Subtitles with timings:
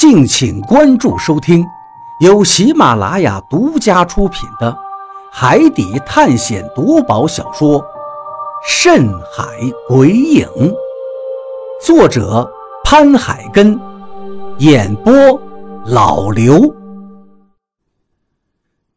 [0.00, 1.62] 敬请关注收听，
[2.20, 4.72] 由喜马拉雅独家出品的
[5.30, 7.78] 《海底探险夺宝小说》
[8.66, 9.44] 《深海
[9.86, 10.46] 鬼影》，
[11.84, 12.50] 作者
[12.82, 13.78] 潘海根，
[14.56, 15.12] 演播
[15.84, 16.74] 老刘。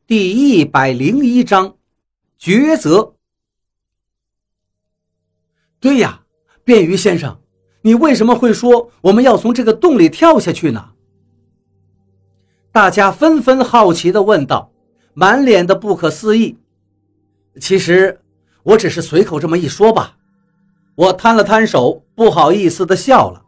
[0.07, 1.75] 第一百零一章，
[2.39, 3.15] 抉择。
[5.81, 6.21] 对呀，
[6.63, 7.37] 便鱼先生，
[7.81, 10.91] 你为什么会说我们要从这个洞里跳下去呢？
[12.73, 14.71] 大家纷纷好奇地问道，
[15.13, 16.57] 满脸的不可思议。
[17.61, 18.19] 其实
[18.63, 20.17] 我只是随口这么一说吧。
[20.95, 23.43] 我摊了摊手，不好意思地笑了。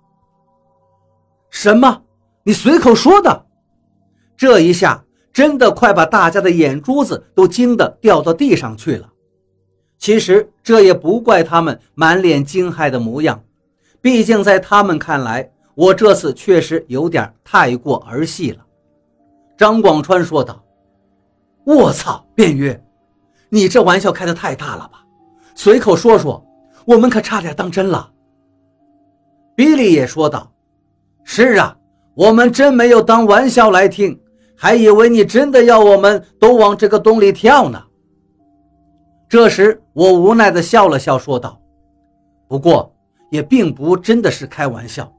[1.50, 2.04] 什么？
[2.44, 3.48] 你随口说的？
[4.38, 5.04] 这一下
[5.34, 9.10] 真的快把大家的眼珠子都惊得掉到地上去了。
[9.98, 13.44] 其实这也不怪他们满脸惊骇的模样，
[14.02, 18.65] 毕竟在他们看来，我这次确实有点太过儿戏了。
[19.58, 20.62] 张广川说道
[21.64, 22.84] ：“我操，卞约，
[23.48, 25.06] 你这玩笑开的太大了吧？
[25.56, 26.46] 随口说说，
[26.86, 28.12] 我们可差点当真了。”
[29.56, 30.52] 比利也说道
[31.24, 31.78] ：“是啊，
[32.14, 34.20] 我们真没有当玩笑来听，
[34.58, 37.82] 还以为你真的要我们都往这个洞里跳呢。”
[39.30, 41.58] 这时，我无奈地笑了笑，说道
[42.50, 42.94] ：“不过
[43.30, 45.10] 也并不真的是开玩笑，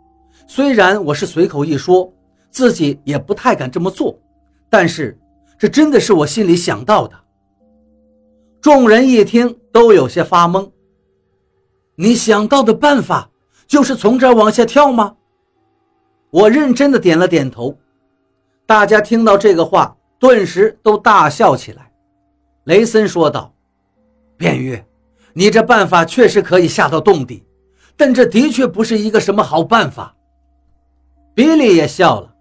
[0.46, 2.12] 虽然我是随口一说，
[2.50, 4.14] 自己也不太敢这么做。”
[4.68, 5.18] 但是，
[5.58, 7.16] 这真的是我心里想到的。
[8.60, 10.70] 众人一听，都有些发懵。
[11.94, 13.30] 你想到的办法
[13.66, 15.16] 就是从这儿往下跳吗？
[16.30, 17.78] 我认真的点了点头。
[18.66, 21.90] 大家听到这个话，顿时都大笑起来。
[22.64, 23.54] 雷森说道
[24.36, 24.82] ：“卞玉，
[25.32, 27.46] 你这办法确实可以下到洞底，
[27.96, 30.14] 但这的确不是一个什么好办法。”
[31.32, 32.34] 比利也笑了：“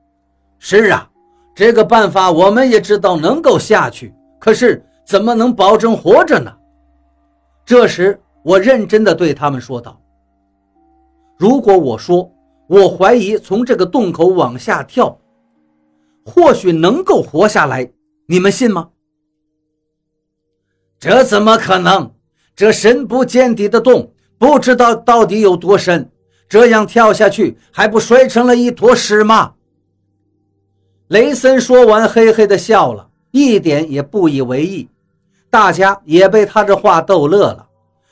[0.58, 1.10] 是啊。”
[1.56, 6.54] 这个办法我们也知道能够下去，可是怎么能保证活着呢？
[7.66, 10.00] 这时，我认真的对他们说道
[11.40, 12.30] ：“如果我说
[12.68, 15.18] 我怀疑从这个洞口往下跳，
[16.26, 17.90] 或许能够活下来，
[18.28, 18.90] 你们信吗？”
[21.00, 22.12] 这怎么可能？
[22.56, 26.12] 这深不见底的洞，不知道到底有多深，
[26.48, 29.55] 这样跳下去还不摔成了一坨屎吗？
[31.10, 34.90] 雷森说完，嘿嘿的笑了，一点也不以为意。
[35.52, 37.70] 大家也被他这话逗乐了，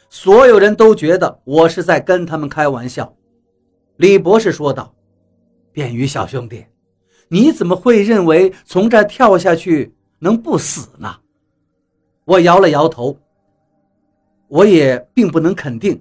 [0.09, 3.11] 所有人都觉得我是在跟他们开玩笑。
[3.97, 4.93] 李博士说道
[5.73, 6.65] ：“便于小兄弟，
[7.27, 11.15] 你怎么会认为从这跳下去能不死呢？”
[12.25, 13.17] 我摇了摇头，
[14.47, 15.99] 我也并不能肯定，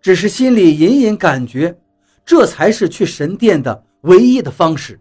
[0.00, 1.76] 只是心里隐隐感觉，
[2.24, 4.98] 这才是去神殿的唯一的方式。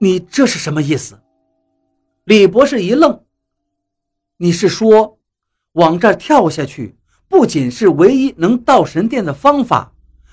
[0.00, 1.18] 你这是什么意思？
[2.24, 3.20] 李博士一愣。
[4.36, 5.18] 你是说，
[5.72, 6.96] 往这儿跳下去
[7.28, 9.92] 不仅是唯一能到神殿的方法，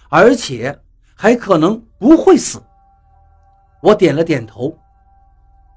[0.10, 0.80] 而且
[1.16, 2.62] 还可能不会死？
[3.82, 4.78] 我点了点头。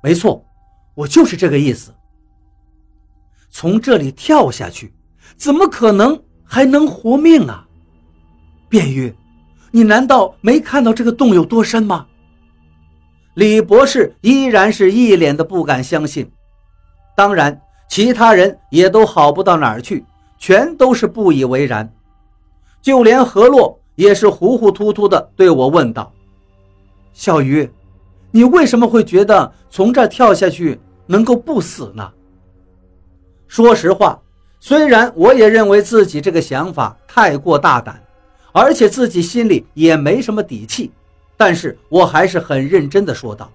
[0.02, 0.44] 没错，
[0.94, 1.94] 我就是这个意思。
[3.48, 4.92] 从这里跳下去，
[5.36, 7.66] 怎么可能还能活命啊？
[8.68, 9.16] 卞玉，
[9.70, 12.06] 你难道没看到这个洞有多深吗？
[13.38, 16.28] 李博士依然是一脸的不敢相信，
[17.16, 17.56] 当然，
[17.88, 20.04] 其他人也都好不到哪儿去，
[20.38, 21.88] 全都是不以为然。
[22.82, 26.12] 就连何洛也是糊糊涂涂的对我问道
[27.14, 27.70] ：“小鱼，
[28.32, 32.10] 你为什么会觉得从这跳下去能够不死呢？”
[33.46, 34.20] 说实话，
[34.58, 38.02] 虽然我也认为自己这个想法太过大胆，
[38.50, 40.90] 而且自己心里也没什么底气。
[41.38, 43.50] 但是我还是很认真的说道：“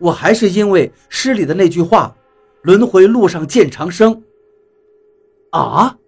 [0.00, 2.16] 我还是因为诗里的那句话
[2.62, 4.22] ，‘轮回路上见长生’。”
[5.50, 5.98] 啊！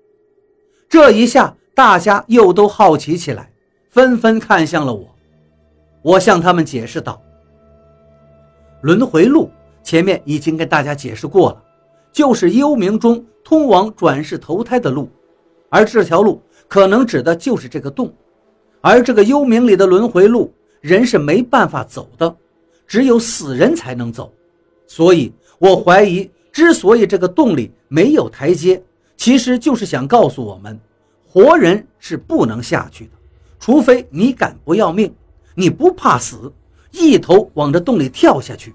[0.89, 3.53] 这一下大家又都好奇起来，
[3.91, 5.15] 纷纷看向了我。
[6.03, 7.21] 我向他们解释道
[8.83, 9.51] ：“轮回路
[9.83, 11.63] 前面已经跟大家解释过了，
[12.13, 15.11] 就是幽冥中通往转世投胎的路，
[15.71, 18.15] 而这条路可能指的就是这个洞。”
[18.89, 22.37] 而这个幽冥里的轮回路，人是没办法走的，
[22.87, 24.33] 只有死人才能走。
[24.87, 28.81] 所以我怀疑，之所以这个洞里没有台阶，
[29.17, 30.79] 其实就是想告诉我们，
[31.27, 33.11] 活人是不能下去的，
[33.59, 35.13] 除非你敢不要命，
[35.57, 36.53] 你不怕死，
[36.93, 38.73] 一头往这洞里跳下去。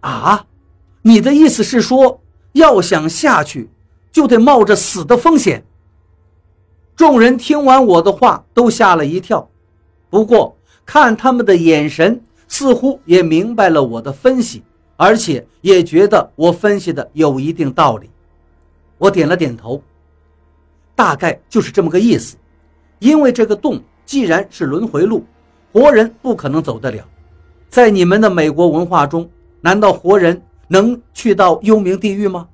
[0.00, 0.46] 啊，
[1.02, 2.18] 你的意思是说，
[2.52, 3.68] 要想下去，
[4.10, 5.62] 就得冒着死的风险？
[6.94, 9.48] 众人听完我的话，都吓了一跳。
[10.10, 14.62] 不过看他们的眼神，似乎也明白了我的分析，
[14.96, 18.10] 而且也觉得我分析的有一定道理。
[18.98, 19.82] 我点了点头，
[20.94, 22.36] 大概就是这么个意思。
[22.98, 25.24] 因为这个洞既然是轮回路，
[25.72, 27.04] 活人不可能走得了。
[27.68, 29.28] 在你们的美国文化中，
[29.60, 32.48] 难道活人能去到幽冥地狱吗？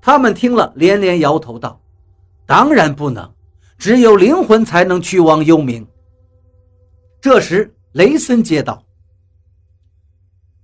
[0.00, 1.78] 他们听了连连摇头道
[2.50, 3.32] ：“当然不能，
[3.78, 5.86] 只有灵魂才能去往幽冥。”
[7.22, 8.82] 这时，雷森接道：“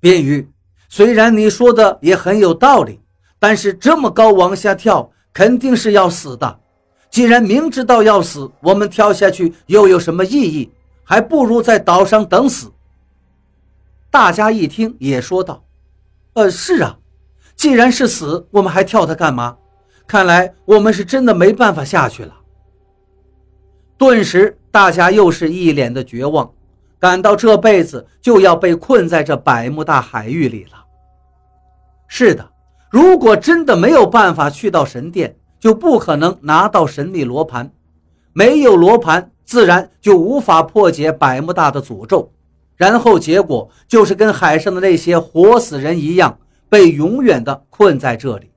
[0.01, 0.51] 便于，
[0.89, 3.01] 虽然你说的也很有道理，
[3.39, 6.59] 但是这么高往下跳，肯定是要死的。”
[7.09, 10.69] 既然明知道要死，我们跳下去又有什么意义？
[11.05, 12.69] 还不如在岛上等死。
[14.11, 15.65] 大家一听，也说道
[16.35, 16.99] ：“呃，是啊，
[17.55, 19.57] 既然是死，我们还跳它干嘛？
[20.07, 22.35] 看来我们是真的没办法下去了。”
[23.99, 26.51] 顿时，大家又是一脸的绝望，
[26.99, 30.85] 感到这辈子就要被困在这百慕大海域里了。
[32.09, 32.49] 是的，
[32.91, 35.37] 如果真的没有办法去到神殿。
[35.59, 37.73] 就不可能拿到神秘罗盘，
[38.35, 42.31] 没有罗盘，自然就无法破解百慕大的诅咒，
[42.77, 46.39] 然后结果就是跟海上的那些活死人一样，
[46.69, 48.51] 被永远的困在这里。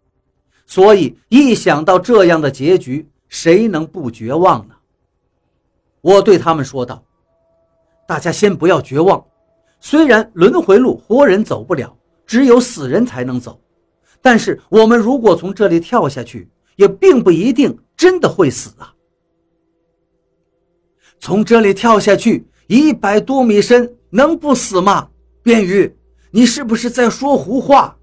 [0.69, 4.75] 所以一想到这样的结局，谁能不绝望呢？
[6.01, 7.03] 我对他们说道
[8.07, 9.25] ：“大家先不要绝望，
[9.79, 13.59] 虽然轮回路活人走不了，只有死人才能走，
[14.21, 16.47] 但是我们如果从这里跳下去。”
[16.79, 18.95] 也并不一定真的会死啊！
[21.19, 25.09] 从这里跳下去一百多米深，能不死吗？
[25.43, 25.93] 便于，
[26.31, 27.97] 你是不是在说胡话？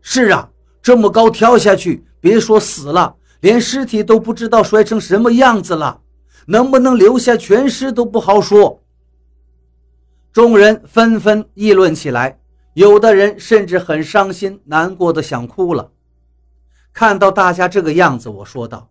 [0.00, 0.48] 是啊，
[0.86, 6.00] 这么高跳下去，别说死了，连尸体都不知道摔成什么样子了，
[6.46, 8.80] 能不能留下全尸都不好说。
[10.32, 12.38] 众人纷纷议论起来，
[12.74, 15.90] 有的人甚至很伤心难过的想哭了。
[16.92, 18.88] 看到大家这个样子，我说道：“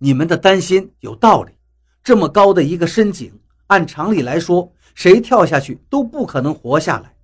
[0.00, 1.52] 你们的担心有道理。
[2.02, 3.30] 这么高的一个深井，
[3.66, 7.14] 按常理来说，谁跳下去都不可能活下来。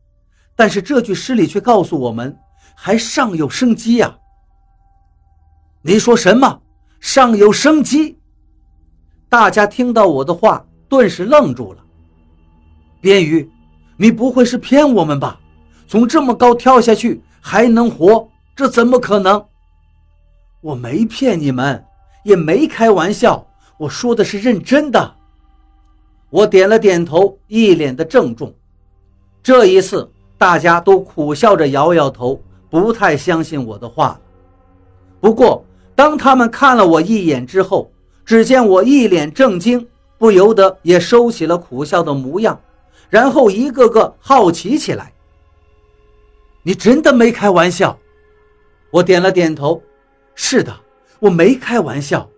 [0.55, 2.37] 但是这句诗里却告诉我们，
[2.77, 4.17] 还尚有生机呀！”
[5.83, 6.61] 你说什么？
[7.01, 8.19] 尚有生机？
[9.29, 11.83] 大家听到我的话，顿时愣住了。
[13.01, 13.51] 边宇，
[13.97, 15.41] 你不会是骗我们吧？
[15.89, 18.29] 从这么高跳下去还能活？
[18.55, 19.45] 这怎么可能？
[20.61, 21.85] 我没骗你们，
[22.25, 23.47] 也没开玩笑，
[23.79, 25.15] 我说的是认真的。
[26.31, 28.53] 我点了点头，一脸的郑重。
[29.43, 32.41] 这一次，大家都苦笑着摇摇头，
[32.71, 34.21] 不太相信我的话。
[35.21, 35.65] 不过，
[35.95, 37.91] 当他们看了我一眼之后，
[38.25, 39.87] 只见我一脸正经，
[40.19, 42.61] 不由得也收起了苦笑的模样，
[43.09, 45.13] 然后一个个好奇起来。
[46.63, 47.99] 你真的没开玩笑？
[48.91, 49.83] 我点了点头。
[50.35, 50.75] 是的，
[51.19, 52.29] 我没开玩笑。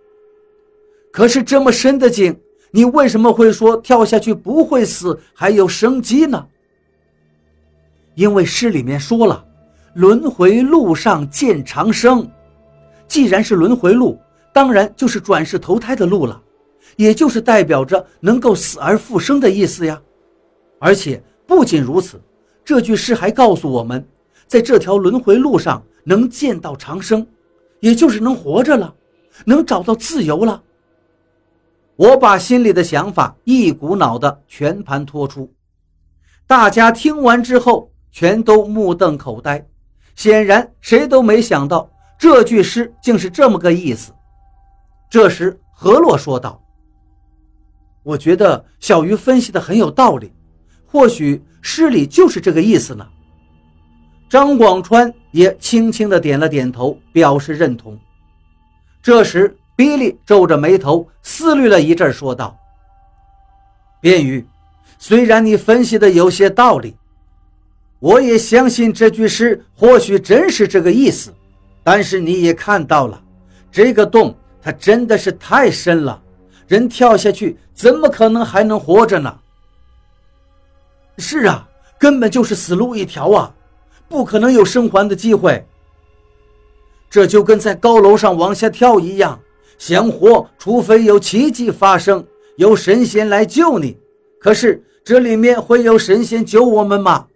[1.11, 2.39] 可是这么深的井，
[2.71, 6.47] 你为什么会说跳下去不会死，还有生机呢？
[8.15, 9.43] 因为诗里面说了，
[9.99, 12.25] 轮回路上见长生。
[13.05, 14.17] 既然是轮回路，
[14.53, 16.41] 当然就是转世投胎的路了，
[16.95, 20.01] 也就是代表着能够死而复生的意思呀。
[20.79, 22.17] 而且不仅如此，
[22.63, 24.07] 这句诗还告诉我们，
[24.47, 27.27] 在这条轮回路上能见到长生。
[27.81, 28.95] 也就是能活着了，
[29.45, 30.63] 能找到自由了。
[31.97, 35.53] 我把心里的想法一股脑的全盘托出，
[36.47, 39.65] 大家听完之后全都目瞪口呆，
[40.19, 44.11] 显然谁都没想到这句诗竟是这么个意思。
[45.09, 46.61] 这时何洛说道
[48.03, 50.33] ：“我觉得小鱼分析的很有道理，
[50.85, 53.07] 或许诗里就是这个意思呢。”
[54.29, 57.97] 张广川也轻轻的点了点头，表示认同。
[59.01, 62.57] 这时，比利皱着眉头思虑了一阵，说道
[64.01, 64.45] ：“便于，
[64.97, 66.97] 虽然你分析的有些道理，
[67.99, 71.33] 我也相信这句诗或许真是这个意思。
[71.83, 73.21] 但是你也看到了，
[73.71, 76.21] 这个洞它真的是太深了，
[76.67, 79.39] 人跳下去怎么可能还能活着呢？
[81.17, 81.67] 是啊，
[81.99, 83.53] 根本就是死路一条啊！”
[84.09, 85.63] 不可能有生还的机会，
[87.11, 89.39] 这就跟在高楼上往下跳一样，
[89.77, 92.25] 想活，除非有奇迹发生，
[92.55, 93.95] 有神仙来救你。
[94.39, 97.27] 可是这里面会有神仙救我们吗？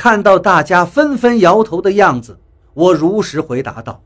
[0.00, 2.34] 看到大家纷纷摇头的样子，
[2.72, 4.02] 我如实回答道：“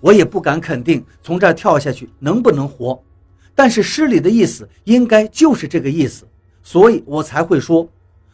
[0.00, 3.02] 我也不敢肯定从这儿跳下去能不能活，
[3.54, 6.28] 但是诗里的意思应该就是这个意思，
[6.62, 7.88] 所以我才会说，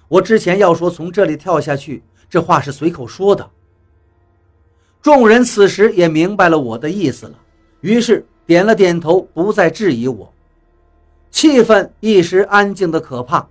[0.08, 3.48] 我之前要说从这里跳下去，这话是随口说的。
[5.00, 7.38] 众人此时也明白了我的意思了，
[7.82, 10.34] 于是点了点头，不再质疑我。
[11.30, 13.46] 气氛一时安静的可怕，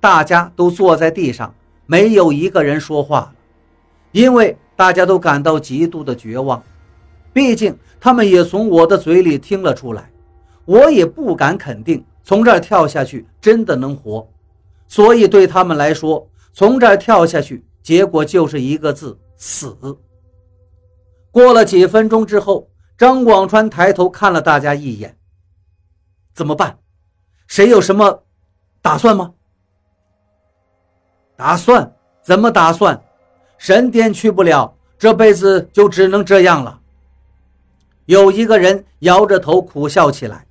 [0.00, 1.54] 大家都坐在地上，
[1.90, 3.34] 没有一个人说话了，
[4.12, 6.62] 因为大家都感到极度的绝望。
[7.32, 10.08] 毕竟他们也从我的嘴里听了出来，
[10.66, 14.24] 我也不敢肯定从这儿跳下去真的能活，
[14.86, 19.76] 所以对他们来说，从这儿跳下去，结果就是一个字：死。
[21.32, 25.18] 过了几分钟之后，张广川抬头看了大家一眼
[26.36, 26.78] ：“怎么办？
[27.48, 28.22] 谁有什么
[28.80, 29.34] 打算吗
[31.40, 31.90] ？”“打算？
[32.20, 33.02] 怎么打算？
[33.56, 36.78] 神殿去不了，这辈子就只能这样了。”
[38.04, 40.44] 有一个人摇着头苦笑起来，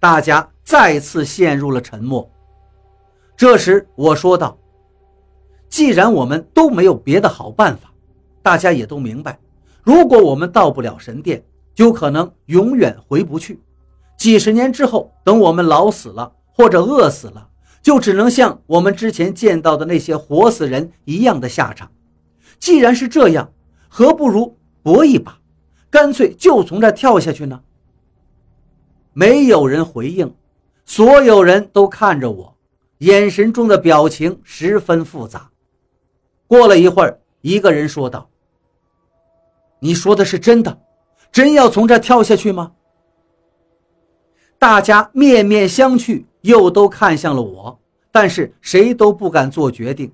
[0.00, 2.26] 大家再次陷入了沉默。
[3.36, 4.56] 这时我说道
[5.68, 7.92] ：“既然我们都没有别的好办法，
[8.42, 9.38] 大家也都明白。”
[9.84, 13.60] 如果我们到不了神殿，就可能永远回不去。
[14.16, 17.46] 几十年之后，等我们老死了或者饿死了，
[17.84, 21.92] 就只能像我们之前见到的那些活死人一样的下场。
[22.58, 23.52] 既然是这样，
[23.90, 25.38] 何不如搏一把，
[25.90, 27.60] 干脆就从这跳下去呢？
[29.12, 30.34] 没有人回应，
[30.86, 32.56] 所有人都看着我，
[32.98, 35.50] 眼神中的表情十分复杂。
[36.46, 38.30] 过了一会儿，一个人说道。
[39.80, 40.80] 你说的是真的，
[41.30, 42.72] 真要从这跳下去吗？
[44.58, 47.80] 大家面面相觑，又都看向了我，
[48.12, 50.12] 但是谁都不敢做决定。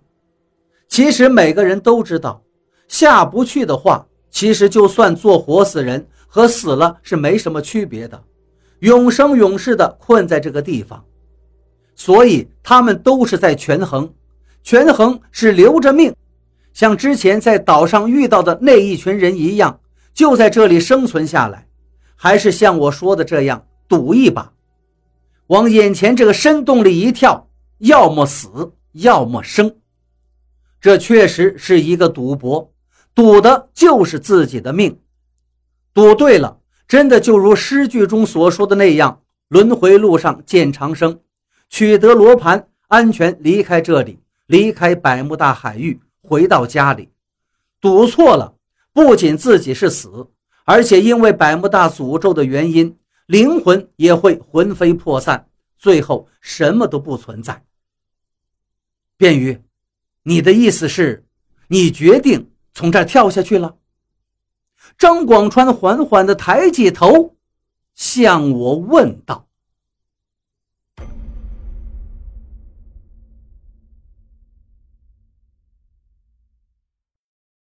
[0.88, 2.40] 其实每个人都知道，
[2.86, 8.22] 下不去的话，其实就算做活死人和死了是没什么区别的，
[8.78, 11.04] 永生永世的困在这个地方。
[11.96, 14.08] 所以他们都是在权衡，
[14.62, 16.14] 权衡是留着命。
[16.72, 19.80] 像之前在岛上遇到的那一群人一样，
[20.14, 21.66] 就在这里生存下来，
[22.14, 24.52] 还是像我说的这样赌一把，
[25.50, 29.78] 往眼前这个深洞里一跳，要么死，要么生。
[30.80, 32.72] 这确实是一个赌博，
[33.16, 35.00] 赌的就是自己的命。
[35.92, 41.18] 赌对了，真的就如诗句中所说的那样，轮回路上见长生，
[41.68, 46.00] 取得罗盘，安全离开这里，离开百慕大海域。
[46.22, 47.08] 回到家里，
[47.80, 48.54] 赌错了，
[48.92, 50.28] 不仅自己是死，
[50.64, 52.96] 而且因为百慕大诅咒的原因，
[53.30, 57.64] 灵魂也会魂飞魄散，最后什么都不存在。
[59.16, 59.62] 便于，
[60.24, 61.24] 你的意思是，
[61.68, 63.76] 你决定从这儿跳下去了？
[64.98, 67.36] 张广川缓缓地抬起头，
[67.94, 69.46] 向我问道。